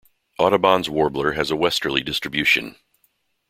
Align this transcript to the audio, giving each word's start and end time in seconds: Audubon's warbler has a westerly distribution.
Audubon's 0.39 0.89
warbler 0.89 1.33
has 1.33 1.51
a 1.51 1.55
westerly 1.55 2.01
distribution. 2.01 2.75